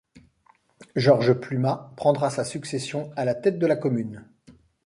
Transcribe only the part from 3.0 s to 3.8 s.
à la tête de la